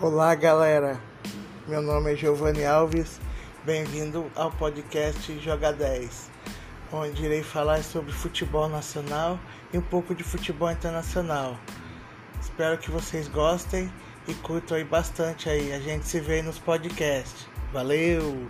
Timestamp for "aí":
14.76-14.84, 15.48-15.72